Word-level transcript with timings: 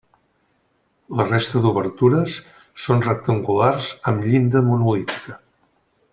La 1.19 1.25
resta 1.27 1.61
d’obertures 1.65 2.37
són 2.87 3.05
rectangulars 3.09 3.91
amb 4.13 4.27
llinda 4.31 4.65
monolítica. 4.73 5.39